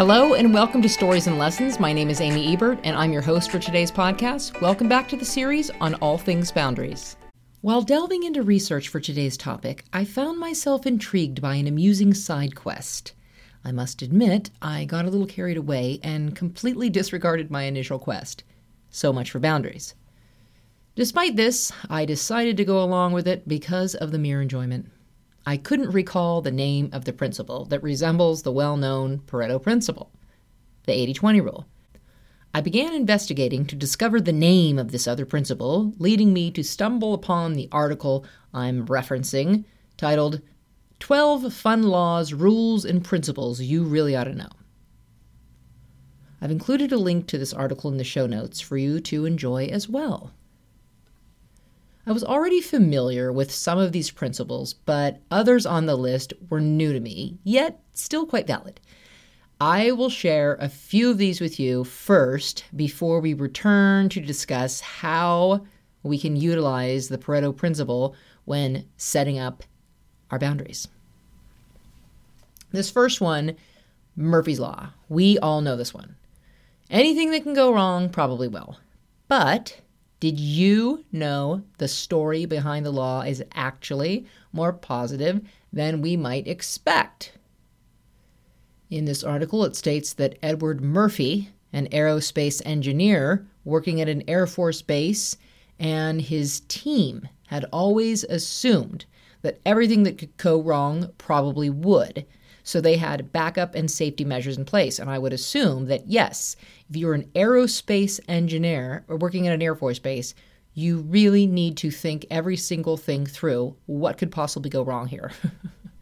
Hello 0.00 0.32
and 0.32 0.54
welcome 0.54 0.80
to 0.80 0.88
Stories 0.88 1.26
and 1.26 1.36
Lessons. 1.36 1.78
My 1.78 1.92
name 1.92 2.08
is 2.08 2.22
Amy 2.22 2.54
Ebert 2.54 2.78
and 2.84 2.96
I'm 2.96 3.12
your 3.12 3.20
host 3.20 3.50
for 3.50 3.58
today's 3.58 3.92
podcast. 3.92 4.58
Welcome 4.62 4.88
back 4.88 5.10
to 5.10 5.16
the 5.16 5.26
series 5.26 5.68
on 5.78 5.92
all 5.96 6.16
things 6.16 6.50
boundaries. 6.50 7.18
While 7.60 7.82
delving 7.82 8.22
into 8.22 8.42
research 8.42 8.88
for 8.88 8.98
today's 8.98 9.36
topic, 9.36 9.84
I 9.92 10.06
found 10.06 10.38
myself 10.38 10.86
intrigued 10.86 11.42
by 11.42 11.56
an 11.56 11.66
amusing 11.66 12.14
side 12.14 12.54
quest. 12.54 13.12
I 13.62 13.72
must 13.72 14.00
admit, 14.00 14.48
I 14.62 14.86
got 14.86 15.04
a 15.04 15.10
little 15.10 15.26
carried 15.26 15.58
away 15.58 16.00
and 16.02 16.34
completely 16.34 16.88
disregarded 16.88 17.50
my 17.50 17.64
initial 17.64 17.98
quest. 17.98 18.42
So 18.88 19.12
much 19.12 19.30
for 19.30 19.38
boundaries. 19.38 19.94
Despite 20.94 21.36
this, 21.36 21.72
I 21.90 22.06
decided 22.06 22.56
to 22.56 22.64
go 22.64 22.82
along 22.82 23.12
with 23.12 23.28
it 23.28 23.46
because 23.46 23.94
of 23.94 24.12
the 24.12 24.18
mere 24.18 24.40
enjoyment. 24.40 24.90
I 25.46 25.56
couldn't 25.56 25.90
recall 25.90 26.42
the 26.42 26.50
name 26.50 26.90
of 26.92 27.04
the 27.04 27.12
principle 27.12 27.64
that 27.66 27.82
resembles 27.82 28.42
the 28.42 28.52
well 28.52 28.76
known 28.76 29.20
Pareto 29.20 29.62
principle, 29.62 30.10
the 30.84 30.92
80 30.92 31.14
20 31.14 31.40
rule. 31.40 31.66
I 32.52 32.60
began 32.60 32.92
investigating 32.92 33.64
to 33.66 33.76
discover 33.76 34.20
the 34.20 34.32
name 34.32 34.78
of 34.78 34.90
this 34.90 35.06
other 35.06 35.24
principle, 35.24 35.94
leading 35.98 36.32
me 36.32 36.50
to 36.50 36.64
stumble 36.64 37.14
upon 37.14 37.52
the 37.52 37.68
article 37.70 38.24
I'm 38.52 38.86
referencing 38.86 39.64
titled 39.96 40.40
12 40.98 41.52
Fun 41.54 41.84
Laws, 41.84 42.32
Rules, 42.32 42.84
and 42.84 43.04
Principles 43.04 43.60
You 43.60 43.84
Really 43.84 44.16
Ought 44.16 44.24
to 44.24 44.34
Know. 44.34 44.50
I've 46.42 46.50
included 46.50 46.90
a 46.92 46.98
link 46.98 47.26
to 47.28 47.38
this 47.38 47.52
article 47.52 47.90
in 47.90 47.98
the 47.98 48.04
show 48.04 48.26
notes 48.26 48.60
for 48.60 48.76
you 48.76 49.00
to 49.00 49.26
enjoy 49.26 49.66
as 49.66 49.88
well. 49.88 50.32
I 52.10 52.12
was 52.12 52.24
already 52.24 52.60
familiar 52.60 53.30
with 53.30 53.52
some 53.52 53.78
of 53.78 53.92
these 53.92 54.10
principles, 54.10 54.74
but 54.74 55.20
others 55.30 55.64
on 55.64 55.86
the 55.86 55.94
list 55.94 56.32
were 56.48 56.60
new 56.60 56.92
to 56.92 56.98
me, 56.98 57.38
yet 57.44 57.84
still 57.94 58.26
quite 58.26 58.48
valid. 58.48 58.80
I 59.60 59.92
will 59.92 60.10
share 60.10 60.56
a 60.58 60.68
few 60.68 61.12
of 61.12 61.18
these 61.18 61.40
with 61.40 61.60
you 61.60 61.84
first 61.84 62.64
before 62.74 63.20
we 63.20 63.32
return 63.32 64.08
to 64.08 64.20
discuss 64.20 64.80
how 64.80 65.64
we 66.02 66.18
can 66.18 66.34
utilize 66.34 67.06
the 67.06 67.16
Pareto 67.16 67.56
principle 67.56 68.16
when 68.44 68.86
setting 68.96 69.38
up 69.38 69.62
our 70.32 70.38
boundaries. 70.40 70.88
This 72.72 72.90
first 72.90 73.20
one, 73.20 73.54
Murphy's 74.16 74.58
Law. 74.58 74.90
We 75.08 75.38
all 75.38 75.60
know 75.60 75.76
this 75.76 75.94
one. 75.94 76.16
Anything 76.90 77.30
that 77.30 77.44
can 77.44 77.54
go 77.54 77.72
wrong 77.72 78.08
probably 78.08 78.48
will. 78.48 78.78
But 79.28 79.80
did 80.20 80.38
you 80.38 81.04
know 81.12 81.62
the 81.78 81.88
story 81.88 82.44
behind 82.44 82.84
the 82.84 82.90
law 82.90 83.22
is 83.22 83.42
actually 83.54 84.26
more 84.52 84.72
positive 84.72 85.40
than 85.72 86.02
we 86.02 86.16
might 86.16 86.46
expect? 86.46 87.32
In 88.90 89.06
this 89.06 89.24
article, 89.24 89.64
it 89.64 89.76
states 89.76 90.12
that 90.14 90.38
Edward 90.42 90.82
Murphy, 90.82 91.48
an 91.72 91.88
aerospace 91.88 92.60
engineer 92.66 93.46
working 93.64 94.00
at 94.00 94.08
an 94.08 94.22
Air 94.28 94.46
Force 94.46 94.82
base, 94.82 95.36
and 95.78 96.20
his 96.20 96.60
team 96.68 97.26
had 97.46 97.64
always 97.72 98.24
assumed 98.24 99.06
that 99.42 99.60
everything 99.64 100.02
that 100.02 100.18
could 100.18 100.36
go 100.36 100.60
wrong 100.60 101.10
probably 101.16 101.70
would. 101.70 102.26
So 102.70 102.80
they 102.80 102.98
had 102.98 103.32
backup 103.32 103.74
and 103.74 103.90
safety 103.90 104.24
measures 104.24 104.56
in 104.56 104.64
place. 104.64 105.00
And 105.00 105.10
I 105.10 105.18
would 105.18 105.32
assume 105.32 105.86
that, 105.86 106.06
yes, 106.06 106.54
if 106.88 106.94
you're 106.94 107.14
an 107.14 107.28
aerospace 107.34 108.20
engineer 108.28 109.04
or 109.08 109.16
working 109.16 109.48
at 109.48 109.52
an 109.52 109.60
Air 109.60 109.74
Force 109.74 109.98
base, 109.98 110.34
you 110.74 110.98
really 110.98 111.48
need 111.48 111.76
to 111.78 111.90
think 111.90 112.26
every 112.30 112.56
single 112.56 112.96
thing 112.96 113.26
through. 113.26 113.74
What 113.86 114.18
could 114.18 114.30
possibly 114.30 114.70
go 114.70 114.84
wrong 114.84 115.08
here? 115.08 115.32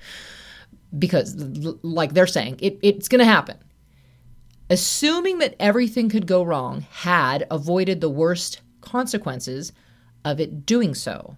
because, 0.98 1.36
like 1.82 2.12
they're 2.12 2.26
saying, 2.26 2.58
it, 2.60 2.78
it's 2.82 3.08
going 3.08 3.20
to 3.20 3.24
happen. 3.24 3.56
Assuming 4.68 5.38
that 5.38 5.56
everything 5.58 6.10
could 6.10 6.26
go 6.26 6.42
wrong 6.42 6.82
had 6.90 7.46
avoided 7.50 8.02
the 8.02 8.10
worst 8.10 8.60
consequences 8.82 9.72
of 10.22 10.38
it 10.38 10.66
doing 10.66 10.94
so. 10.94 11.34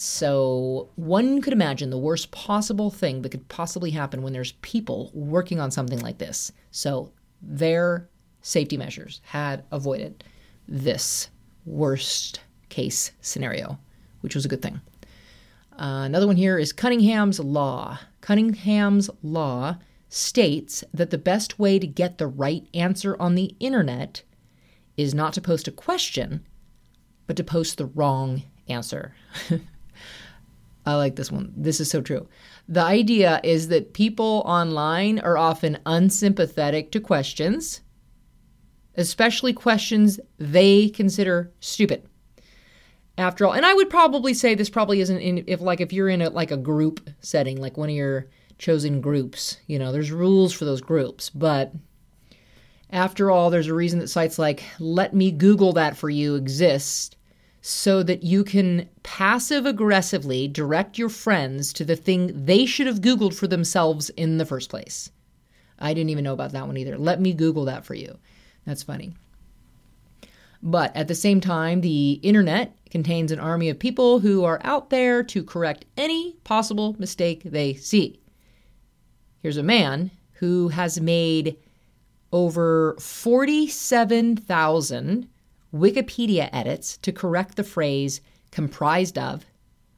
So, 0.00 0.90
one 0.94 1.42
could 1.42 1.52
imagine 1.52 1.90
the 1.90 1.98
worst 1.98 2.30
possible 2.30 2.88
thing 2.88 3.22
that 3.22 3.30
could 3.30 3.48
possibly 3.48 3.90
happen 3.90 4.22
when 4.22 4.32
there's 4.32 4.52
people 4.62 5.10
working 5.12 5.58
on 5.58 5.72
something 5.72 5.98
like 5.98 6.18
this. 6.18 6.52
So, 6.70 7.10
their 7.42 8.08
safety 8.40 8.76
measures 8.76 9.20
had 9.24 9.64
avoided 9.72 10.22
this 10.68 11.30
worst 11.66 12.40
case 12.68 13.10
scenario, 13.20 13.76
which 14.20 14.36
was 14.36 14.44
a 14.44 14.48
good 14.48 14.62
thing. 14.62 14.80
Uh, 15.72 16.04
another 16.04 16.28
one 16.28 16.36
here 16.36 16.58
is 16.58 16.72
Cunningham's 16.72 17.40
Law. 17.40 17.98
Cunningham's 18.20 19.10
Law 19.24 19.78
states 20.08 20.84
that 20.94 21.10
the 21.10 21.18
best 21.18 21.58
way 21.58 21.80
to 21.80 21.86
get 21.88 22.18
the 22.18 22.28
right 22.28 22.68
answer 22.72 23.20
on 23.20 23.34
the 23.34 23.56
internet 23.58 24.22
is 24.96 25.12
not 25.12 25.32
to 25.32 25.40
post 25.40 25.66
a 25.66 25.72
question, 25.72 26.46
but 27.26 27.36
to 27.36 27.42
post 27.42 27.78
the 27.78 27.86
wrong 27.86 28.44
answer. 28.68 29.14
I 30.86 30.94
like 30.94 31.16
this 31.16 31.30
one. 31.30 31.52
This 31.54 31.80
is 31.80 31.90
so 31.90 32.00
true. 32.00 32.26
The 32.66 32.82
idea 32.82 33.40
is 33.44 33.68
that 33.68 33.92
people 33.92 34.42
online 34.46 35.18
are 35.18 35.36
often 35.36 35.78
unsympathetic 35.84 36.92
to 36.92 37.00
questions, 37.00 37.82
especially 38.96 39.52
questions 39.52 40.18
they 40.38 40.88
consider 40.88 41.52
stupid. 41.60 42.08
After 43.18 43.44
all, 43.44 43.52
and 43.52 43.66
I 43.66 43.74
would 43.74 43.90
probably 43.90 44.32
say 44.32 44.54
this 44.54 44.70
probably 44.70 45.00
isn't 45.00 45.18
in 45.18 45.44
if 45.46 45.60
like 45.60 45.80
if 45.80 45.92
you're 45.92 46.08
in 46.08 46.22
a 46.22 46.30
like 46.30 46.52
a 46.52 46.56
group 46.56 47.10
setting, 47.20 47.60
like 47.60 47.76
one 47.76 47.90
of 47.90 47.94
your 47.94 48.28
chosen 48.58 49.00
groups, 49.00 49.58
you 49.66 49.78
know, 49.78 49.92
there's 49.92 50.12
rules 50.12 50.54
for 50.54 50.64
those 50.64 50.80
groups, 50.80 51.28
but 51.28 51.72
after 52.90 53.30
all, 53.30 53.50
there's 53.50 53.66
a 53.66 53.74
reason 53.74 53.98
that 53.98 54.08
sites 54.08 54.38
like 54.38 54.62
Let 54.78 55.14
Me 55.14 55.32
Google 55.32 55.74
That 55.74 55.96
For 55.96 56.08
You 56.08 56.36
exist 56.36 57.17
so 57.60 58.02
that 58.02 58.22
you 58.22 58.44
can 58.44 58.88
passive 59.02 59.66
aggressively 59.66 60.48
direct 60.48 60.98
your 60.98 61.08
friends 61.08 61.72
to 61.72 61.84
the 61.84 61.96
thing 61.96 62.44
they 62.44 62.64
should 62.64 62.86
have 62.86 63.00
Googled 63.00 63.34
for 63.34 63.46
themselves 63.46 64.10
in 64.10 64.38
the 64.38 64.46
first 64.46 64.70
place. 64.70 65.10
I 65.78 65.94
didn't 65.94 66.10
even 66.10 66.24
know 66.24 66.32
about 66.32 66.52
that 66.52 66.66
one 66.66 66.76
either. 66.76 66.98
Let 66.98 67.20
me 67.20 67.32
Google 67.32 67.66
that 67.66 67.84
for 67.84 67.94
you. 67.94 68.18
That's 68.64 68.82
funny. 68.82 69.14
But 70.62 70.94
at 70.96 71.08
the 71.08 71.14
same 71.14 71.40
time, 71.40 71.80
the 71.80 72.12
internet 72.22 72.76
contains 72.90 73.30
an 73.30 73.38
army 73.38 73.68
of 73.68 73.78
people 73.78 74.20
who 74.20 74.44
are 74.44 74.60
out 74.64 74.90
there 74.90 75.22
to 75.22 75.44
correct 75.44 75.84
any 75.96 76.32
possible 76.44 76.96
mistake 76.98 77.42
they 77.44 77.74
see. 77.74 78.20
Here's 79.40 79.56
a 79.56 79.62
man 79.62 80.10
who 80.32 80.68
has 80.68 81.00
made 81.00 81.56
over 82.32 82.96
47,000 82.98 85.28
Wikipedia 85.74 86.48
edits 86.52 86.96
to 86.98 87.12
correct 87.12 87.56
the 87.56 87.64
phrase 87.64 88.20
comprised 88.50 89.18
of, 89.18 89.44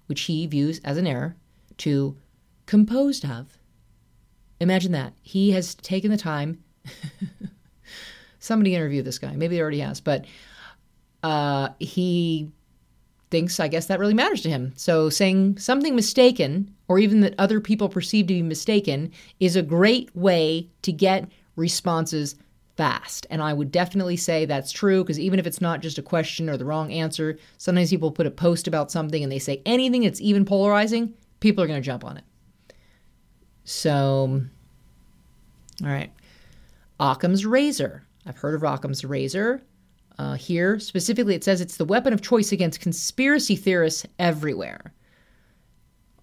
which 0.07 0.23
he 0.23 0.47
views 0.47 0.81
as 0.85 0.97
an 0.97 1.07
error, 1.07 1.37
to 1.79 2.17
composed 2.67 3.25
of. 3.25 3.59
Imagine 4.61 4.93
that. 4.93 5.15
He 5.23 5.53
has 5.53 5.75
taken 5.75 6.11
the 6.11 6.17
time. 6.17 6.63
Somebody 8.41 8.75
interview 8.75 9.03
this 9.03 9.19
guy. 9.19 9.35
Maybe 9.37 9.57
he 9.57 9.61
already 9.61 9.81
has, 9.81 10.01
but 10.01 10.25
uh, 11.23 11.71
he 11.79 12.51
thinks, 13.31 13.61
I 13.61 13.69
guess, 13.69 13.87
that 13.87 14.01
really 14.01 14.15
matters 14.15 14.43
to 14.43 14.51
him. 14.51 14.73
So 14.77 15.09
saying 15.09 15.59
something 15.59 15.95
mistaken, 15.95 16.75
or 16.89 16.99
even 16.99 17.21
that 17.21 17.35
other 17.39 17.61
people 17.61 17.89
perceive 17.89 18.27
to 18.27 18.35
be 18.35 18.43
mistaken, 18.43 19.13
is 19.39 19.57
a 19.57 19.63
great 19.63 20.15
way 20.17 20.69
to 20.83 20.93
get 20.93 21.29
responses 21.57 22.35
fast. 22.81 23.27
And 23.29 23.43
I 23.43 23.53
would 23.53 23.71
definitely 23.71 24.17
say 24.17 24.47
that's 24.47 24.73
true 24.73 25.05
because 25.05 25.21
even 25.21 25.39
if 25.39 25.47
it's 25.47 25.61
not 25.61 25.83
just 25.83 25.99
a 25.99 26.03
question 26.03 26.49
or 26.49 26.57
the 26.57 26.65
wrong 26.65 26.91
answer, 26.91 27.37
sometimes 27.59 27.91
people 27.91 28.11
put 28.11 28.27
a 28.27 28.31
post 28.31 28.67
about 28.67 28.91
something 28.91 29.23
and 29.23 29.31
they 29.31 29.39
say 29.39 29.61
anything 29.67 30.01
that's 30.01 30.23
even 30.23 30.47
polarizing, 30.47 31.13
people 31.41 31.63
are 31.63 31.67
going 31.67 31.79
to 31.79 31.85
jump 31.85 32.07
on 32.07 32.17
it. 32.17 32.25
So, 33.65 34.41
all 35.83 35.91
right. 35.91 36.11
Occam's 36.99 37.45
razor. 37.45 38.03
I've 38.25 38.39
heard 38.39 38.55
of 38.55 38.63
Occam's 38.63 39.05
razor. 39.05 39.63
Uh, 40.19 40.37
here, 40.37 40.79
specifically, 40.79 41.35
it 41.35 41.45
says 41.45 41.61
it's 41.61 41.77
the 41.77 41.85
weapon 41.85 42.15
of 42.15 42.23
choice 42.23 42.51
against 42.51 42.81
conspiracy 42.81 43.57
theorists 43.57 44.07
everywhere. 44.19 44.95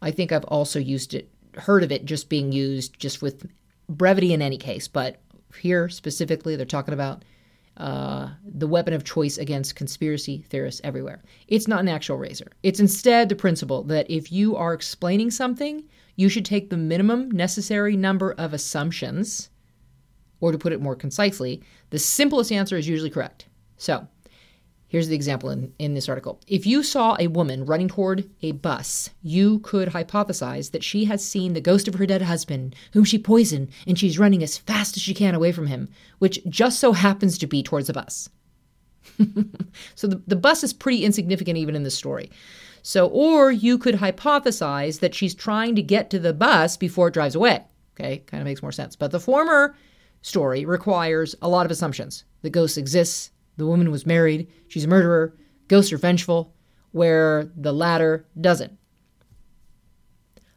I 0.02 0.10
think 0.10 0.32
I've 0.32 0.46
also 0.46 0.80
used 0.80 1.14
it, 1.14 1.30
heard 1.54 1.84
of 1.84 1.92
it 1.92 2.06
just 2.06 2.30
being 2.30 2.52
used 2.52 3.00
just 3.00 3.22
with 3.22 3.48
brevity 3.88 4.34
in 4.34 4.42
any 4.42 4.58
case, 4.58 4.88
but 4.88 5.22
here 5.56 5.90
specifically, 5.90 6.56
they're 6.56 6.66
talking 6.66 6.94
about 6.94 7.24
uh, 7.78 8.30
the 8.44 8.68
weapon 8.68 8.94
of 8.94 9.04
choice 9.04 9.38
against 9.38 9.76
conspiracy 9.76 10.44
theorists 10.50 10.82
everywhere. 10.84 11.22
It's 11.48 11.68
not 11.68 11.82
an 11.82 11.88
actual 11.88 12.18
razor. 12.18 12.52
It's 12.64 12.80
instead 12.80 13.30
the 13.30 13.36
principle 13.36 13.84
that 13.84 14.10
if 14.10 14.32
you 14.32 14.56
are 14.56 14.74
explaining 14.74 15.32
something, 15.32 15.84
you 16.16 16.30
should 16.30 16.46
take 16.46 16.70
the 16.70 16.78
minimum 16.78 17.30
necessary 17.30 17.96
number 17.96 18.32
of 18.34 18.54
assumptions, 18.54 19.50
or 20.42 20.52
to 20.52 20.58
put 20.58 20.74
it 20.74 20.82
more 20.82 20.96
concisely, 20.96 21.62
the 21.92 22.00
simplest 22.00 22.52
answer 22.52 22.78
is 22.78 22.90
usually 22.90 23.12
correct. 23.12 23.48
So, 23.78 24.08
Here's 24.90 25.10
the 25.10 25.16
example 25.16 25.50
in, 25.50 25.74
in 25.80 25.94
this 25.96 26.08
article. 26.08 26.40
If 26.48 26.66
you 26.66 26.82
saw 26.82 27.18
a 27.20 27.28
woman 27.28 27.66
running 27.66 27.90
toward 27.90 28.30
a 28.42 28.54
bus, 28.54 29.10
you 29.22 29.60
could 29.60 29.90
hypothesize 29.90 30.72
that 30.72 30.84
she 30.84 31.06
has 31.06 31.26
seen 31.26 31.54
the 31.54 31.62
ghost 31.62 31.88
of 31.90 31.96
her 31.96 32.06
dead 32.06 32.22
husband, 32.22 32.74
whom 32.94 33.04
she 33.04 33.20
poisoned, 33.20 33.70
and 33.86 34.00
she's 34.00 34.18
running 34.18 34.42
as 34.44 34.58
fast 34.58 34.96
as 34.96 35.04
she 35.04 35.14
can 35.14 35.36
away 35.36 35.52
from 35.52 35.68
him, 35.68 35.90
which 36.20 36.40
just 36.48 36.80
so 36.80 36.94
happens 36.94 37.38
to 37.38 37.48
be 37.48 37.62
towards 37.62 37.90
a 37.90 37.94
bus. 37.94 38.30
so 39.96 40.08
the, 40.08 40.22
the 40.26 40.36
bus 40.36 40.64
is 40.64 40.74
pretty 40.74 41.04
insignificant 41.04 41.58
even 41.58 41.76
in 41.76 41.84
this 41.84 41.96
story. 41.96 42.32
So, 42.82 43.08
or 43.08 43.52
you 43.52 43.78
could 43.78 43.96
hypothesize 43.96 45.02
that 45.02 45.14
she's 45.14 45.36
trying 45.36 45.76
to 45.76 45.82
get 45.82 46.10
to 46.12 46.20
the 46.20 46.34
bus 46.34 46.78
before 46.78 47.10
it 47.10 47.14
drives 47.14 47.36
away. 47.36 47.66
Okay, 47.96 48.20
kind 48.20 48.40
of 48.40 48.46
makes 48.46 48.62
more 48.62 48.72
sense. 48.72 48.96
But 48.96 49.12
the 49.12 49.20
former 49.20 49.76
story 50.22 50.64
requires 50.64 51.36
a 51.42 51.50
lot 51.50 51.66
of 51.66 51.72
assumptions. 51.72 52.24
The 52.44 52.50
ghost 52.50 52.78
exists, 52.78 53.32
the 53.58 53.66
woman 53.66 53.92
was 53.92 54.06
married, 54.06 54.48
she's 54.68 54.86
a 54.86 54.88
murderer, 54.88 55.36
ghosts 55.68 55.92
are 55.92 55.98
vengeful, 55.98 56.54
where 56.92 57.52
the 57.56 57.74
latter 57.74 58.26
doesn't. 58.40 58.78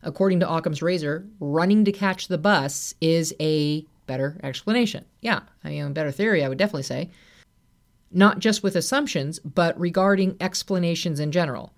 According 0.02 0.40
to 0.40 0.50
Occam's 0.50 0.82
razor, 0.82 1.26
running 1.40 1.84
to 1.84 1.92
catch 1.92 2.28
the 2.28 2.38
bus 2.38 2.94
is 3.00 3.34
a 3.40 3.84
better 4.06 4.40
explanation. 4.42 5.04
Yeah, 5.20 5.40
I 5.62 5.70
mean, 5.70 5.92
better 5.92 6.10
theory, 6.10 6.42
I 6.42 6.48
would 6.48 6.58
definitely 6.58 6.84
say. 6.84 7.10
Not 8.10 8.38
just 8.38 8.62
with 8.62 8.76
assumptions, 8.76 9.38
but 9.40 9.78
regarding 9.78 10.36
explanations 10.40 11.20
in 11.20 11.32
general. 11.32 11.74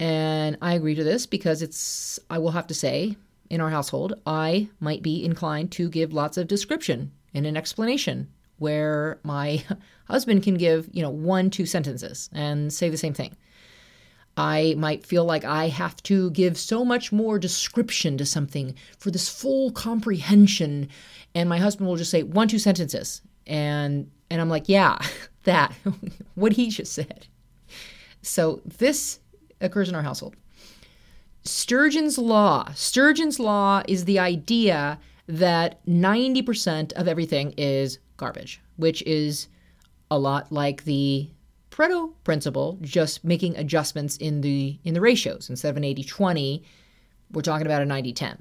And 0.00 0.56
I 0.60 0.74
agree 0.74 0.94
to 0.94 1.04
this 1.04 1.26
because 1.26 1.62
it's, 1.62 2.18
I 2.28 2.38
will 2.38 2.50
have 2.50 2.66
to 2.68 2.74
say, 2.74 3.16
in 3.50 3.60
our 3.60 3.70
household, 3.70 4.14
I 4.26 4.68
might 4.80 5.02
be 5.02 5.24
inclined 5.24 5.70
to 5.72 5.88
give 5.88 6.12
lots 6.12 6.36
of 6.36 6.48
description 6.48 7.12
and 7.34 7.46
an 7.46 7.56
explanation 7.56 8.28
where 8.58 9.18
my 9.22 9.64
husband 10.08 10.42
can 10.42 10.54
give, 10.54 10.88
you 10.92 11.02
know, 11.02 11.10
one, 11.10 11.50
two 11.50 11.66
sentences 11.66 12.30
and 12.32 12.72
say 12.72 12.88
the 12.88 12.96
same 12.96 13.14
thing. 13.14 13.36
I 14.36 14.74
might 14.76 15.06
feel 15.06 15.24
like 15.24 15.44
I 15.44 15.68
have 15.68 16.02
to 16.04 16.30
give 16.32 16.58
so 16.58 16.84
much 16.84 17.12
more 17.12 17.38
description 17.38 18.18
to 18.18 18.26
something 18.26 18.74
for 18.98 19.10
this 19.10 19.28
full 19.28 19.70
comprehension. 19.70 20.88
And 21.34 21.48
my 21.48 21.58
husband 21.58 21.88
will 21.88 21.96
just 21.96 22.10
say 22.10 22.24
one, 22.24 22.48
two 22.48 22.58
sentences. 22.58 23.22
And 23.46 24.10
and 24.30 24.40
I'm 24.40 24.48
like, 24.48 24.68
yeah, 24.68 24.98
that, 25.44 25.72
what 26.34 26.52
he 26.52 26.70
just 26.70 26.92
said. 26.92 27.26
So 28.22 28.62
this 28.64 29.20
occurs 29.60 29.88
in 29.88 29.94
our 29.94 30.02
household. 30.02 30.34
Sturgeon's 31.44 32.18
Law. 32.18 32.70
Sturgeon's 32.74 33.38
Law 33.38 33.82
is 33.86 34.06
the 34.06 34.18
idea 34.18 34.98
that 35.26 35.84
90% 35.86 36.92
of 36.92 37.08
everything 37.08 37.54
is 37.56 37.98
garbage, 38.16 38.60
which 38.76 39.02
is 39.02 39.48
a 40.10 40.18
lot 40.18 40.52
like 40.52 40.84
the 40.84 41.30
Pareto 41.70 42.12
principle, 42.22 42.78
just 42.82 43.24
making 43.24 43.56
adjustments 43.56 44.16
in 44.18 44.42
the 44.42 44.78
in 44.84 44.94
the 44.94 45.00
ratios. 45.00 45.50
Instead 45.50 45.70
of 45.70 45.76
an 45.76 45.82
80-20, 45.82 46.62
we're 47.32 47.42
talking 47.42 47.66
about 47.66 47.82
a 47.82 47.84
90-10. 47.84 48.38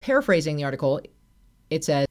Paraphrasing 0.00 0.56
the 0.56 0.64
article, 0.64 1.00
it 1.68 1.84
says 1.84 2.06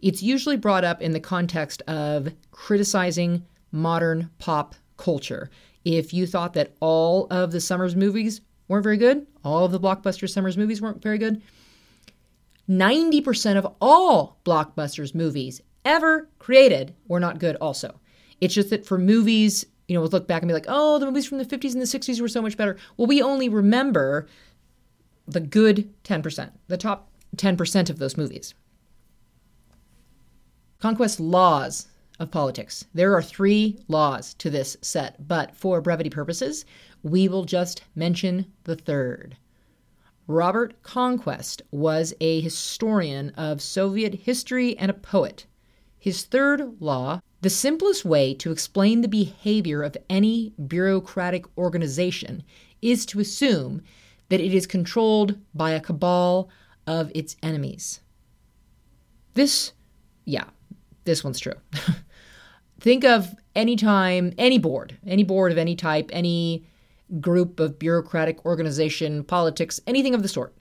it's 0.00 0.22
usually 0.22 0.56
brought 0.56 0.84
up 0.84 1.00
in 1.00 1.12
the 1.12 1.20
context 1.20 1.80
of 1.82 2.28
criticizing 2.50 3.46
modern 3.72 4.30
pop 4.38 4.74
culture. 4.98 5.50
If 5.84 6.12
you 6.12 6.26
thought 6.26 6.52
that 6.54 6.74
all 6.80 7.26
of 7.30 7.52
the 7.52 7.60
Summers 7.60 7.96
movies 7.96 8.42
weren't 8.68 8.84
very 8.84 8.98
good, 8.98 9.26
all 9.44 9.64
of 9.64 9.72
the 9.72 9.80
blockbuster 9.80 10.28
Summers 10.28 10.58
movies 10.58 10.82
weren't 10.82 11.02
very 11.02 11.16
good, 11.16 11.40
90% 12.68 13.56
of 13.56 13.74
all 13.80 14.38
blockbusters 14.44 15.14
movies 15.14 15.60
ever 15.84 16.28
created 16.38 16.94
were 17.06 17.20
not 17.20 17.38
good 17.38 17.56
also. 17.56 18.00
It's 18.40 18.54
just 18.54 18.70
that 18.70 18.84
for 18.84 18.98
movies, 18.98 19.64
you 19.88 19.94
know, 19.94 20.00
we'll 20.00 20.10
look 20.10 20.26
back 20.26 20.42
and 20.42 20.48
be 20.48 20.54
like, 20.54 20.66
oh, 20.68 20.98
the 20.98 21.06
movies 21.06 21.26
from 21.26 21.38
the 21.38 21.44
50s 21.44 21.72
and 21.72 21.80
the 21.80 21.86
60s 21.86 22.20
were 22.20 22.28
so 22.28 22.42
much 22.42 22.56
better. 22.56 22.76
Well, 22.96 23.06
we 23.06 23.22
only 23.22 23.48
remember 23.48 24.26
the 25.26 25.40
good 25.40 25.92
10%, 26.04 26.50
the 26.68 26.76
top 26.76 27.10
10% 27.36 27.90
of 27.90 27.98
those 27.98 28.16
movies. 28.16 28.54
Conquest 30.80 31.20
laws 31.20 31.88
of 32.18 32.30
politics. 32.30 32.84
There 32.94 33.14
are 33.14 33.22
three 33.22 33.78
laws 33.88 34.34
to 34.34 34.50
this 34.50 34.76
set, 34.82 35.26
but 35.26 35.54
for 35.56 35.80
brevity 35.80 36.10
purposes, 36.10 36.64
we 37.02 37.28
will 37.28 37.44
just 37.44 37.82
mention 37.94 38.46
the 38.64 38.76
third. 38.76 39.36
Robert 40.26 40.82
Conquest 40.82 41.62
was 41.70 42.14
a 42.20 42.40
historian 42.40 43.30
of 43.30 43.62
Soviet 43.62 44.14
history 44.14 44.76
and 44.78 44.90
a 44.90 44.94
poet. 44.94 45.46
His 45.98 46.24
third 46.24 46.80
law 46.80 47.20
the 47.42 47.50
simplest 47.50 48.04
way 48.04 48.34
to 48.34 48.50
explain 48.50 49.02
the 49.02 49.08
behavior 49.08 49.82
of 49.82 49.96
any 50.08 50.52
bureaucratic 50.66 51.44
organization 51.56 52.42
is 52.82 53.06
to 53.06 53.20
assume 53.20 53.82
that 54.30 54.40
it 54.40 54.52
is 54.52 54.66
controlled 54.66 55.38
by 55.54 55.70
a 55.70 55.80
cabal 55.80 56.48
of 56.86 57.12
its 57.14 57.36
enemies. 57.42 58.00
This, 59.34 59.74
yeah, 60.24 60.46
this 61.04 61.22
one's 61.22 61.38
true. 61.38 61.54
Think 62.80 63.04
of 63.04 63.34
any 63.54 63.76
time, 63.76 64.32
any 64.38 64.58
board, 64.58 64.96
any 65.06 65.22
board 65.22 65.52
of 65.52 65.58
any 65.58 65.76
type, 65.76 66.10
any 66.12 66.66
group 67.20 67.60
of 67.60 67.78
bureaucratic 67.78 68.44
organization, 68.44 69.24
politics, 69.24 69.80
anything 69.86 70.14
of 70.14 70.22
the 70.22 70.28
sort. 70.28 70.54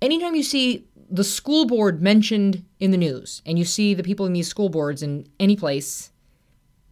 Anytime 0.00 0.34
you 0.34 0.42
see 0.42 0.86
the 1.10 1.24
school 1.24 1.66
board 1.66 2.02
mentioned 2.02 2.64
in 2.80 2.90
the 2.90 2.96
news 2.96 3.42
and 3.46 3.58
you 3.58 3.64
see 3.64 3.94
the 3.94 4.02
people 4.02 4.26
in 4.26 4.32
these 4.32 4.48
school 4.48 4.68
boards 4.68 5.02
in 5.02 5.26
any 5.38 5.56
place 5.56 6.10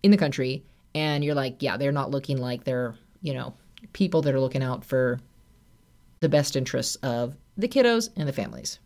in 0.02 0.10
the 0.10 0.16
country 0.16 0.64
and 0.94 1.24
you're 1.24 1.34
like, 1.34 1.56
yeah, 1.60 1.76
they're 1.76 1.92
not 1.92 2.10
looking 2.10 2.36
like 2.36 2.64
they're, 2.64 2.94
you 3.22 3.32
know, 3.32 3.54
people 3.92 4.22
that 4.22 4.34
are 4.34 4.40
looking 4.40 4.62
out 4.62 4.84
for 4.84 5.20
the 6.20 6.28
best 6.28 6.56
interests 6.56 6.96
of 6.96 7.36
the 7.56 7.68
kiddos 7.68 8.10
and 8.16 8.28
the 8.28 8.32
families. 8.32 8.78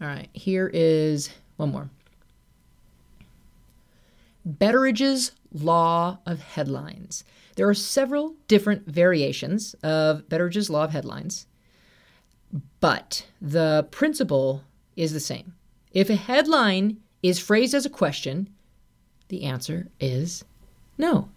All 0.00 0.08
right, 0.08 0.28
here 0.32 0.70
is 0.72 1.30
one 1.56 1.72
more. 1.72 1.90
Betteridge's 4.46 5.32
Law 5.52 6.18
of 6.24 6.40
Headlines. 6.40 7.24
There 7.58 7.68
are 7.68 7.74
several 7.74 8.36
different 8.46 8.86
variations 8.86 9.74
of 9.82 10.28
Betteridge's 10.28 10.70
Law 10.70 10.84
of 10.84 10.92
Headlines, 10.92 11.48
but 12.78 13.26
the 13.42 13.88
principle 13.90 14.62
is 14.94 15.12
the 15.12 15.18
same. 15.18 15.54
If 15.90 16.08
a 16.08 16.14
headline 16.14 16.98
is 17.20 17.40
phrased 17.40 17.74
as 17.74 17.84
a 17.84 17.90
question, 17.90 18.48
the 19.26 19.42
answer 19.42 19.88
is 19.98 20.44
no. 20.98 21.30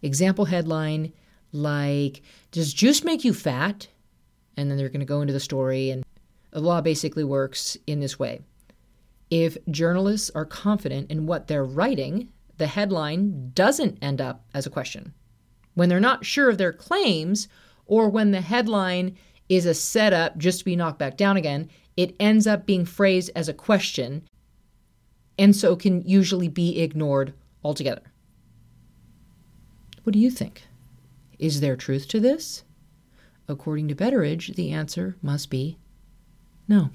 Example 0.00 0.46
headline 0.46 1.12
like, 1.52 2.22
Does 2.50 2.72
juice 2.72 3.04
make 3.04 3.22
you 3.22 3.34
fat? 3.34 3.86
And 4.56 4.70
then 4.70 4.78
they're 4.78 4.88
going 4.88 5.00
to 5.00 5.04
go 5.04 5.20
into 5.20 5.34
the 5.34 5.40
story, 5.40 5.90
and 5.90 6.06
the 6.52 6.60
law 6.60 6.80
basically 6.80 7.24
works 7.24 7.76
in 7.86 8.00
this 8.00 8.18
way. 8.18 8.40
If 9.28 9.58
journalists 9.70 10.30
are 10.34 10.46
confident 10.46 11.10
in 11.10 11.26
what 11.26 11.48
they're 11.48 11.66
writing, 11.66 12.30
the 12.56 12.66
headline 12.66 13.52
doesn't 13.54 13.98
end 14.00 14.22
up 14.22 14.46
as 14.54 14.64
a 14.64 14.70
question. 14.70 15.12
When 15.78 15.88
they're 15.88 16.00
not 16.00 16.26
sure 16.26 16.50
of 16.50 16.58
their 16.58 16.72
claims, 16.72 17.46
or 17.86 18.08
when 18.08 18.32
the 18.32 18.40
headline 18.40 19.16
is 19.48 19.64
a 19.64 19.74
setup 19.74 20.36
just 20.36 20.58
to 20.58 20.64
be 20.64 20.74
knocked 20.74 20.98
back 20.98 21.16
down 21.16 21.36
again, 21.36 21.70
it 21.96 22.16
ends 22.18 22.48
up 22.48 22.66
being 22.66 22.84
phrased 22.84 23.30
as 23.36 23.48
a 23.48 23.54
question 23.54 24.24
and 25.38 25.54
so 25.54 25.76
can 25.76 26.02
usually 26.02 26.48
be 26.48 26.80
ignored 26.80 27.32
altogether. 27.62 28.02
What 30.02 30.14
do 30.14 30.18
you 30.18 30.32
think? 30.32 30.64
Is 31.38 31.60
there 31.60 31.76
truth 31.76 32.08
to 32.08 32.18
this? 32.18 32.64
According 33.46 33.86
to 33.86 33.94
Betteridge, 33.94 34.56
the 34.56 34.72
answer 34.72 35.14
must 35.22 35.48
be 35.48 35.78
no. 36.66 36.90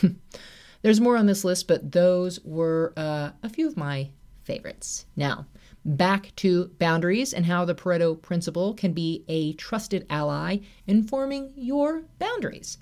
There's 0.80 1.02
more 1.02 1.18
on 1.18 1.26
this 1.26 1.44
list, 1.44 1.68
but 1.68 1.92
those 1.92 2.40
were 2.46 2.94
uh, 2.96 3.32
a 3.42 3.50
few 3.50 3.68
of 3.68 3.76
my 3.76 4.08
favorites. 4.42 5.04
Now, 5.16 5.44
back 5.84 6.34
to 6.36 6.66
boundaries 6.78 7.32
and 7.32 7.46
how 7.46 7.64
the 7.64 7.74
Pareto 7.74 8.20
principle 8.20 8.74
can 8.74 8.92
be 8.92 9.24
a 9.28 9.54
trusted 9.54 10.06
ally 10.10 10.58
in 10.86 11.02
forming 11.02 11.52
your 11.56 12.02
boundaries. 12.18 12.78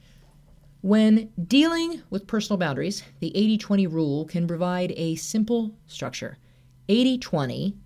When 0.81 1.31
dealing 1.47 2.03
with 2.11 2.27
personal 2.27 2.59
boundaries, 2.59 3.03
the 3.21 3.37
80 3.37 3.59
20 3.59 3.87
rule 3.87 4.25
can 4.25 4.47
provide 4.47 4.93
a 4.97 5.17
simple 5.17 5.75
structure. 5.87 6.39
80 6.89 7.19
20 7.19 7.77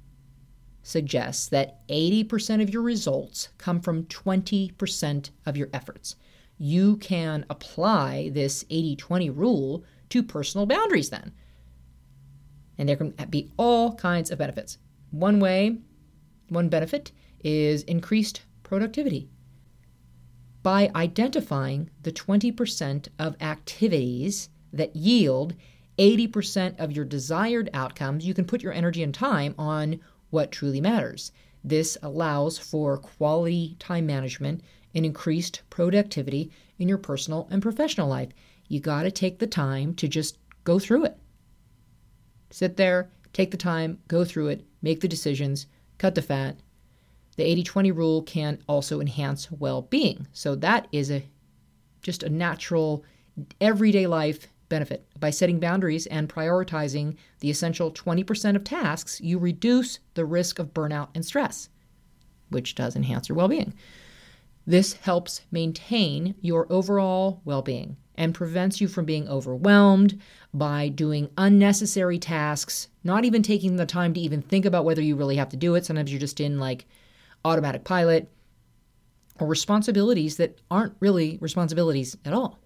suggests 0.83 1.49
that 1.49 1.87
80% 1.89 2.61
of 2.61 2.71
your 2.71 2.83
results 2.83 3.49
come 3.57 3.81
from 3.81 4.05
20% 4.05 5.31
of 5.47 5.57
your 5.57 5.69
efforts. 5.73 6.17
You 6.59 6.97
can 6.97 7.47
apply 7.49 8.31
this 8.31 8.65
80 8.69 8.97
20 8.97 9.31
rule 9.31 9.85
to 10.11 10.23
personal 10.23 10.67
boundaries 10.67 11.11
then. 11.11 11.33
And 12.79 12.89
there 12.89 12.97
can 12.97 13.15
be 13.31 13.51
all 13.57 13.95
kinds 13.95 14.31
of 14.31 14.39
benefits. 14.39 14.79
One 15.13 15.41
way, 15.41 15.77
one 16.49 16.71
benefit 16.71 17.13
is 17.45 17.83
increased 17.83 18.43
productivity. 18.63 19.29
By 20.63 20.91
identifying 20.95 21.91
the 22.03 22.13
20% 22.13 23.09
of 23.19 23.37
activities 23.43 24.49
that 24.73 24.97
yield 24.97 25.55
80% 25.99 26.81
of 26.81 26.93
your 26.93 27.05
desired 27.05 27.69
outcomes, 27.75 28.25
you 28.25 28.33
can 28.33 28.47
put 28.47 28.63
your 28.63 28.73
energy 28.73 29.03
and 29.03 29.13
time 29.13 29.55
on 29.59 30.01
what 30.31 30.51
truly 30.51 30.81
matters. 30.81 31.31
This 31.63 31.99
allows 32.03 32.57
for 32.57 32.97
quality 32.97 33.77
time 33.79 34.07
management 34.07 34.63
and 34.95 35.05
increased 35.05 35.61
productivity 35.69 36.51
in 36.79 36.89
your 36.89 36.97
personal 36.97 37.49
and 37.51 37.61
professional 37.61 38.09
life. 38.09 38.31
You 38.67 38.81
got 38.81 39.03
to 39.03 39.11
take 39.11 39.41
the 39.41 39.47
time 39.47 39.95
to 39.97 40.09
just 40.09 40.39
go 40.65 40.79
through 40.79 41.05
it. 41.05 41.19
Sit 42.51 42.79
there, 42.79 43.11
take 43.35 43.51
the 43.51 43.59
time, 43.59 43.99
go 44.09 44.25
through 44.25 44.49
it, 44.49 44.67
make 44.83 45.01
the 45.01 45.09
decisions, 45.09 45.67
cut 45.99 46.15
the 46.15 46.23
fat. 46.23 46.57
The 47.37 47.45
80/20 47.45 47.91
rule 47.91 48.23
can 48.23 48.59
also 48.69 49.01
enhance 49.01 49.51
well-being. 49.51 50.27
So 50.33 50.55
that 50.57 50.89
is 50.93 51.11
a 51.11 51.25
just 52.03 52.23
a 52.23 52.29
natural 52.29 53.05
everyday 53.61 54.07
life 54.07 54.49
benefit. 54.69 55.07
By 55.19 55.31
setting 55.31 55.61
boundaries 55.61 56.07
and 56.07 56.29
prioritizing 56.29 57.17
the 57.41 57.51
essential 57.51 57.91
20% 57.91 58.57
of 58.57 58.65
tasks, 58.65 59.21
you 59.21 59.39
reduce 59.39 60.01
the 60.15 60.25
risk 60.25 60.59
of 60.59 60.75
burnout 60.75 61.09
and 61.15 61.25
stress, 61.25 61.69
which 62.49 62.75
does 62.75 62.97
enhance 62.97 63.29
your 63.29 63.37
well-being. 63.37 63.73
This 64.67 64.95
helps 64.95 65.43
maintain 65.51 66.35
your 66.41 66.67
overall 66.71 67.41
well 67.45 67.63
being 67.63 67.97
and 68.15 68.35
prevents 68.35 68.81
you 68.81 68.89
from 68.89 69.05
being 69.05 69.29
overwhelmed 69.29 70.21
by 70.55 70.89
doing 70.89 71.31
unnecessary 71.37 72.19
tasks, 72.19 72.89
not 73.03 73.25
even 73.25 73.43
taking 73.43 73.77
the 73.77 73.87
time 73.87 74.15
to 74.15 74.21
even 74.21 74.43
think 74.43 74.65
about 74.65 74.85
whether 74.85 75.03
you 75.03 75.17
really 75.17 75.37
have 75.37 75.49
to 75.49 75.57
do 75.57 75.75
it. 75.75 75.85
Sometimes 75.85 76.13
you're 76.13 76.21
just 76.21 76.41
in 76.41 76.59
like 76.59 76.87
automatic 77.45 77.85
pilot 77.85 78.31
or 79.41 79.47
responsibilities 79.47 80.37
that 80.37 80.61
aren't 80.71 80.95
really 81.01 81.39
responsibilities 81.41 82.17
at 82.25 82.33
all. 82.33 82.61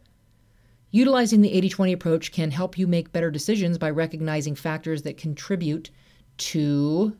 Utilizing 0.90 1.40
the 1.40 1.52
80 1.52 1.68
20 1.70 1.92
approach 1.92 2.32
can 2.32 2.50
help 2.50 2.76
you 2.76 2.86
make 2.86 3.12
better 3.12 3.30
decisions 3.30 3.78
by 3.78 3.90
recognizing 3.90 4.54
factors 4.54 5.02
that 5.02 5.16
contribute 5.16 5.90
to 6.38 7.16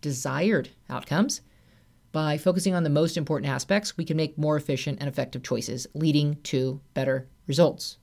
desired 0.00 0.68
outcomes 0.90 1.40
by 2.12 2.38
focusing 2.38 2.74
on 2.74 2.82
the 2.82 2.90
most 2.90 3.16
important 3.16 3.50
aspects, 3.52 3.96
we 3.96 4.04
can 4.04 4.16
make 4.16 4.38
more 4.38 4.56
efficient 4.56 4.98
and 5.00 5.08
effective 5.08 5.42
choices, 5.42 5.86
leading 5.94 6.36
to 6.44 6.80
better 6.94 7.28
results. 7.46 7.98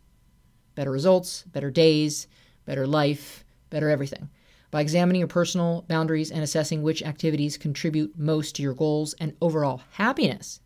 Better 0.75 0.91
results, 0.91 1.43
better 1.43 1.71
days, 1.71 2.27
better 2.65 2.85
life, 2.85 3.43
better 3.69 3.89
everything. 3.89 4.29
By 4.71 4.81
examining 4.81 5.19
your 5.19 5.27
personal 5.27 5.85
boundaries 5.87 6.31
and 6.31 6.43
assessing 6.43 6.83
which 6.83 7.03
activities 7.03 7.57
contribute 7.57 8.17
most 8.17 8.55
to 8.55 8.61
your 8.61 8.73
goals 8.73 9.13
and 9.19 9.35
overall 9.41 9.81
happiness, 9.91 10.59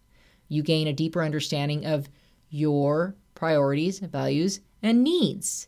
you 0.48 0.63
gain 0.63 0.88
a 0.88 0.93
deeper 0.93 1.22
understanding 1.22 1.86
of 1.86 2.10
your 2.50 3.15
priorities, 3.36 4.00
values, 4.00 4.62
and 4.81 5.03
needs. 5.03 5.67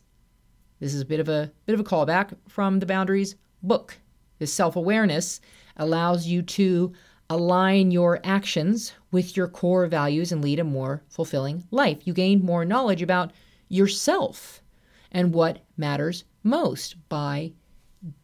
This 0.80 0.92
is 0.92 1.00
a 1.00 1.06
bit 1.06 1.20
of 1.20 1.28
a 1.28 1.52
bit 1.66 1.74
of 1.74 1.80
a 1.80 1.84
callback 1.84 2.36
from 2.48 2.80
the 2.80 2.86
boundaries 2.86 3.36
book. 3.62 3.98
This 4.38 4.52
self-awareness 4.52 5.40
allows 5.76 6.26
you 6.26 6.42
to 6.42 6.92
align 7.30 7.90
your 7.90 8.20
actions 8.24 8.92
with 9.10 9.36
your 9.36 9.48
core 9.48 9.86
values 9.86 10.32
and 10.32 10.42
lead 10.42 10.58
a 10.58 10.64
more 10.64 11.02
fulfilling 11.08 11.64
life. 11.70 11.98
You 12.04 12.12
gain 12.12 12.44
more 12.44 12.64
knowledge 12.64 13.02
about 13.02 13.32
yourself 13.68 14.62
and 15.10 15.32
what 15.32 15.60
matters 15.76 16.24
most 16.42 16.96
by 17.08 17.52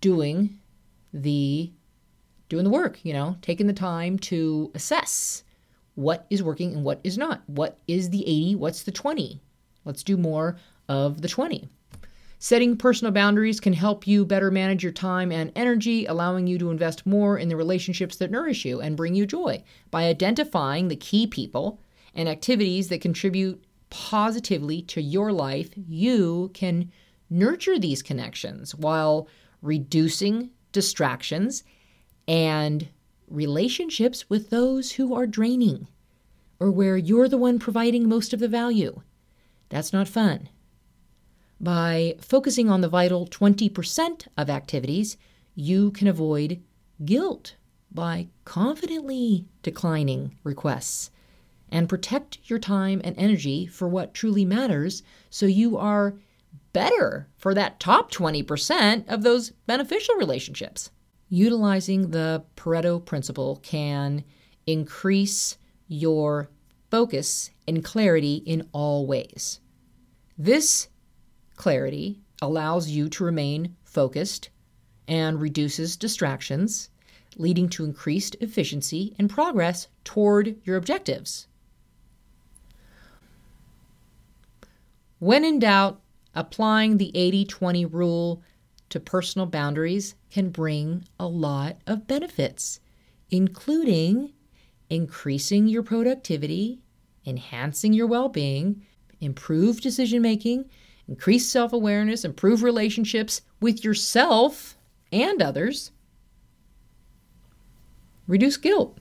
doing 0.00 0.58
the 1.12 1.72
doing 2.48 2.64
the 2.64 2.70
work, 2.70 2.98
you 3.04 3.12
know, 3.12 3.36
taking 3.42 3.66
the 3.66 3.72
time 3.72 4.18
to 4.18 4.70
assess 4.74 5.44
what 5.94 6.26
is 6.30 6.42
working 6.42 6.74
and 6.74 6.84
what 6.84 7.00
is 7.04 7.18
not. 7.18 7.42
What 7.46 7.78
is 7.86 8.10
the 8.10 8.22
80, 8.22 8.54
what's 8.56 8.82
the 8.84 8.92
20? 8.92 9.40
Let's 9.84 10.02
do 10.02 10.16
more 10.16 10.56
of 10.88 11.20
the 11.20 11.28
20. 11.28 11.68
Setting 12.40 12.76
personal 12.76 13.12
boundaries 13.12 13.58
can 13.58 13.72
help 13.72 14.06
you 14.06 14.24
better 14.24 14.50
manage 14.50 14.84
your 14.84 14.92
time 14.92 15.32
and 15.32 15.50
energy, 15.56 16.06
allowing 16.06 16.46
you 16.46 16.56
to 16.58 16.70
invest 16.70 17.04
more 17.04 17.36
in 17.36 17.48
the 17.48 17.56
relationships 17.56 18.16
that 18.16 18.30
nourish 18.30 18.64
you 18.64 18.80
and 18.80 18.96
bring 18.96 19.16
you 19.16 19.26
joy. 19.26 19.62
By 19.90 20.04
identifying 20.04 20.86
the 20.86 20.94
key 20.94 21.26
people 21.26 21.80
and 22.14 22.28
activities 22.28 22.88
that 22.88 23.00
contribute 23.00 23.64
positively 23.90 24.82
to 24.82 25.02
your 25.02 25.32
life, 25.32 25.70
you 25.74 26.52
can 26.54 26.92
nurture 27.28 27.76
these 27.76 28.04
connections 28.04 28.72
while 28.72 29.26
reducing 29.60 30.50
distractions 30.70 31.64
and 32.28 32.88
relationships 33.26 34.30
with 34.30 34.50
those 34.50 34.92
who 34.92 35.12
are 35.12 35.26
draining 35.26 35.88
or 36.60 36.70
where 36.70 36.96
you're 36.96 37.28
the 37.28 37.36
one 37.36 37.58
providing 37.58 38.08
most 38.08 38.32
of 38.32 38.38
the 38.38 38.48
value. 38.48 39.00
That's 39.70 39.92
not 39.92 40.06
fun. 40.06 40.48
By 41.60 42.16
focusing 42.20 42.70
on 42.70 42.80
the 42.80 42.88
vital 42.88 43.26
20% 43.26 44.28
of 44.36 44.48
activities, 44.48 45.16
you 45.54 45.90
can 45.90 46.06
avoid 46.06 46.62
guilt 47.04 47.56
by 47.90 48.28
confidently 48.44 49.48
declining 49.62 50.36
requests 50.44 51.10
and 51.70 51.88
protect 51.88 52.38
your 52.44 52.58
time 52.58 53.00
and 53.04 53.16
energy 53.18 53.66
for 53.66 53.88
what 53.88 54.14
truly 54.14 54.44
matters 54.44 55.02
so 55.30 55.46
you 55.46 55.76
are 55.76 56.18
better 56.72 57.28
for 57.36 57.54
that 57.54 57.80
top 57.80 58.12
20% 58.12 59.08
of 59.08 59.22
those 59.22 59.50
beneficial 59.66 60.14
relationships. 60.16 60.90
Utilizing 61.28 62.10
the 62.10 62.44
Pareto 62.56 63.04
principle 63.04 63.56
can 63.62 64.24
increase 64.66 65.58
your 65.88 66.50
focus 66.90 67.50
and 67.66 67.84
clarity 67.84 68.36
in 68.46 68.66
all 68.72 69.06
ways. 69.06 69.60
This 70.38 70.88
clarity 71.58 72.20
allows 72.40 72.88
you 72.88 73.08
to 73.10 73.24
remain 73.24 73.76
focused 73.84 74.48
and 75.06 75.40
reduces 75.40 75.96
distractions, 75.96 76.88
leading 77.36 77.68
to 77.68 77.84
increased 77.84 78.36
efficiency 78.40 79.14
and 79.18 79.28
progress 79.28 79.88
toward 80.04 80.56
your 80.64 80.76
objectives. 80.76 81.48
When 85.18 85.44
in 85.44 85.58
doubt, 85.58 86.00
applying 86.34 86.98
the 86.98 87.10
80 87.14 87.44
20 87.46 87.84
rule 87.86 88.42
to 88.90 89.00
personal 89.00 89.46
boundaries 89.46 90.14
can 90.30 90.50
bring 90.50 91.04
a 91.18 91.26
lot 91.26 91.78
of 91.86 92.06
benefits, 92.06 92.80
including 93.30 94.32
increasing 94.88 95.66
your 95.66 95.82
productivity, 95.82 96.80
enhancing 97.26 97.92
your 97.92 98.06
well 98.06 98.28
being, 98.28 98.86
improved 99.20 99.82
decision 99.82 100.22
making, 100.22 100.70
increase 101.08 101.48
self 101.48 101.72
awareness, 101.72 102.24
improve 102.24 102.62
relationships 102.62 103.40
with 103.60 103.82
yourself 103.82 104.76
and 105.10 105.42
others, 105.42 105.90
reduce 108.26 108.56
guilt, 108.56 108.98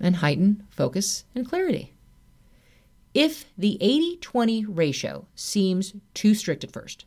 and 0.00 0.16
heighten 0.16 0.66
focus 0.70 1.24
and 1.34 1.48
clarity. 1.48 1.92
If 3.14 3.46
the 3.56 3.78
80 3.80 4.18
20 4.18 4.64
ratio 4.66 5.26
seems 5.34 5.94
too 6.14 6.34
strict 6.34 6.64
at 6.64 6.72
first, 6.72 7.06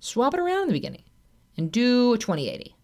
swap 0.00 0.34
it 0.34 0.40
around 0.40 0.62
in 0.62 0.68
the 0.68 0.74
beginning 0.74 1.04
and 1.56 1.72
do 1.72 2.14
a 2.14 2.18
20 2.18 2.48
80. 2.48 2.74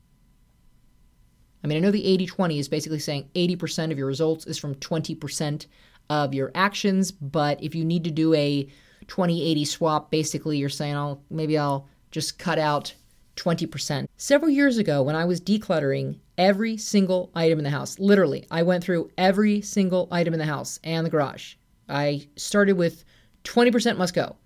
I 1.62 1.66
mean, 1.66 1.78
I 1.78 1.80
know 1.80 1.90
the 1.90 2.06
80 2.06 2.26
20 2.26 2.58
is 2.58 2.68
basically 2.68 2.98
saying 2.98 3.28
80% 3.34 3.90
of 3.90 3.98
your 3.98 4.06
results 4.06 4.46
is 4.46 4.58
from 4.58 4.76
20% 4.76 5.66
of 6.10 6.34
your 6.34 6.50
actions. 6.54 7.10
But 7.12 7.62
if 7.62 7.74
you 7.74 7.84
need 7.84 8.04
to 8.04 8.10
do 8.10 8.34
a 8.34 8.64
2080 9.06 9.64
swap, 9.64 10.10
basically 10.10 10.58
you're 10.58 10.68
saying, 10.68 10.94
I'll 10.94 11.22
maybe 11.30 11.56
I'll 11.58 11.88
just 12.10 12.38
cut 12.38 12.58
out 12.58 12.94
20%. 13.36 14.06
Several 14.16 14.50
years 14.50 14.78
ago, 14.78 15.02
when 15.02 15.16
I 15.16 15.24
was 15.24 15.40
decluttering 15.40 16.18
every 16.38 16.76
single 16.76 17.30
item 17.34 17.58
in 17.58 17.64
the 17.64 17.70
house, 17.70 17.98
literally, 17.98 18.46
I 18.50 18.62
went 18.62 18.82
through 18.82 19.10
every 19.18 19.60
single 19.60 20.08
item 20.10 20.32
in 20.32 20.40
the 20.40 20.46
house 20.46 20.80
and 20.82 21.04
the 21.04 21.10
garage. 21.10 21.54
I 21.88 22.28
started 22.36 22.74
with 22.74 23.04
20% 23.44 23.96
must 23.96 24.14
go. 24.14 24.36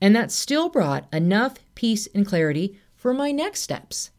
And 0.00 0.16
that 0.16 0.32
still 0.32 0.68
brought 0.68 1.06
enough 1.12 1.56
peace 1.74 2.08
and 2.14 2.26
clarity 2.26 2.78
for 2.94 3.12
my 3.12 3.32
next 3.32 3.60
steps. 3.60 4.10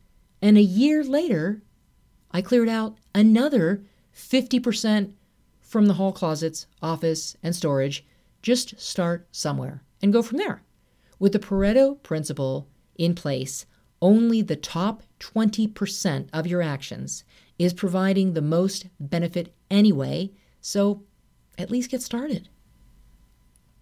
And 0.42 0.58
a 0.58 0.62
year 0.62 1.04
later, 1.04 1.62
I 2.32 2.42
cleared 2.42 2.70
out 2.70 2.98
another 3.14 3.84
50% 4.16 5.14
from 5.72 5.86
the 5.86 5.94
hall 5.94 6.12
closets, 6.12 6.68
office, 6.82 7.38
and 7.42 7.56
storage. 7.56 8.06
Just 8.42 8.78
start 8.78 9.26
somewhere 9.32 9.82
and 10.02 10.12
go 10.12 10.22
from 10.22 10.38
there. 10.38 10.64
With 11.18 11.32
the 11.32 11.40
Pareto 11.40 12.04
principle 12.04 12.68
in 12.98 13.16
place, 13.16 13.66
only 14.02 14.42
the 14.42 14.58
top 14.58 15.02
20% 15.22 16.28
of 16.34 16.46
your 16.46 16.62
actions 16.62 17.24
is 17.58 17.74
providing 17.74 18.34
the 18.34 18.42
most 18.42 18.88
benefit 19.00 19.56
anyway, 19.70 20.32
so 20.60 21.04
at 21.58 21.72
least 21.72 21.90
get 21.90 22.02
started. 22.02 22.50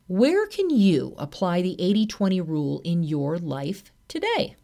Where 0.06 0.46
can 0.46 0.70
you 0.70 1.16
apply 1.18 1.64
the 1.64 1.76
80 1.82 2.06
20 2.06 2.42
rule 2.42 2.82
in 2.84 3.02
your 3.02 3.40
life 3.40 3.92
today? 4.08 4.56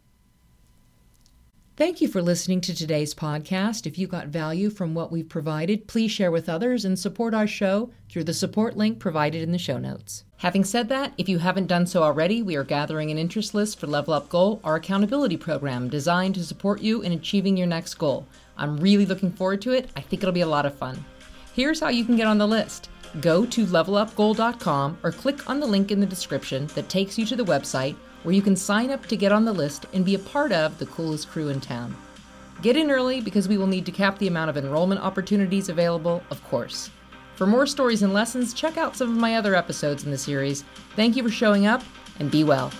Thank 1.76 2.00
you 2.00 2.08
for 2.08 2.22
listening 2.22 2.62
to 2.62 2.74
today's 2.74 3.14
podcast. 3.14 3.86
If 3.86 3.98
you 3.98 4.06
got 4.06 4.28
value 4.28 4.70
from 4.70 4.94
what 4.94 5.12
we've 5.12 5.28
provided, 5.28 5.86
please 5.86 6.10
share 6.10 6.30
with 6.30 6.48
others 6.48 6.86
and 6.86 6.98
support 6.98 7.34
our 7.34 7.46
show 7.46 7.90
through 8.08 8.24
the 8.24 8.32
support 8.32 8.78
link 8.78 8.98
provided 8.98 9.42
in 9.42 9.52
the 9.52 9.58
show 9.58 9.76
notes. 9.76 10.24
Having 10.38 10.64
said 10.64 10.88
that, 10.88 11.12
if 11.18 11.28
you 11.28 11.36
haven't 11.36 11.66
done 11.66 11.86
so 11.86 12.02
already, 12.02 12.40
we 12.40 12.56
are 12.56 12.64
gathering 12.64 13.10
an 13.10 13.18
interest 13.18 13.54
list 13.54 13.78
for 13.78 13.88
Level 13.88 14.14
Up 14.14 14.30
Goal, 14.30 14.58
our 14.64 14.76
accountability 14.76 15.36
program 15.36 15.90
designed 15.90 16.36
to 16.36 16.44
support 16.44 16.80
you 16.80 17.02
in 17.02 17.12
achieving 17.12 17.58
your 17.58 17.66
next 17.66 17.96
goal. 17.96 18.26
I'm 18.56 18.78
really 18.78 19.04
looking 19.04 19.30
forward 19.30 19.60
to 19.60 19.72
it. 19.72 19.90
I 19.94 20.00
think 20.00 20.22
it'll 20.22 20.32
be 20.32 20.40
a 20.40 20.46
lot 20.46 20.64
of 20.64 20.78
fun. 20.78 21.04
Here's 21.52 21.80
how 21.80 21.90
you 21.90 22.06
can 22.06 22.16
get 22.16 22.26
on 22.26 22.38
the 22.38 22.48
list. 22.48 22.88
Go 23.20 23.44
to 23.44 23.66
levelupgoal.com 23.66 24.98
or 25.02 25.12
click 25.12 25.50
on 25.50 25.60
the 25.60 25.66
link 25.66 25.90
in 25.90 26.00
the 26.00 26.06
description 26.06 26.68
that 26.68 26.88
takes 26.88 27.18
you 27.18 27.26
to 27.26 27.36
the 27.36 27.44
website 27.44 27.96
where 28.26 28.34
you 28.34 28.42
can 28.42 28.56
sign 28.56 28.90
up 28.90 29.06
to 29.06 29.16
get 29.16 29.30
on 29.30 29.44
the 29.44 29.52
list 29.52 29.86
and 29.92 30.04
be 30.04 30.16
a 30.16 30.18
part 30.18 30.50
of 30.50 30.76
the 30.80 30.86
coolest 30.86 31.28
crew 31.28 31.48
in 31.48 31.60
town. 31.60 31.96
Get 32.60 32.76
in 32.76 32.90
early 32.90 33.20
because 33.20 33.46
we 33.46 33.56
will 33.56 33.68
need 33.68 33.86
to 33.86 33.92
cap 33.92 34.18
the 34.18 34.26
amount 34.26 34.50
of 34.50 34.56
enrollment 34.56 35.00
opportunities 35.00 35.68
available, 35.68 36.20
of 36.30 36.42
course. 36.42 36.90
For 37.36 37.46
more 37.46 37.66
stories 37.66 38.02
and 38.02 38.12
lessons, 38.12 38.52
check 38.52 38.78
out 38.78 38.96
some 38.96 39.12
of 39.12 39.16
my 39.16 39.36
other 39.36 39.54
episodes 39.54 40.02
in 40.02 40.10
the 40.10 40.18
series. 40.18 40.64
Thank 40.96 41.14
you 41.14 41.22
for 41.22 41.30
showing 41.30 41.66
up 41.66 41.84
and 42.18 42.28
be 42.28 42.42
well. 42.42 42.72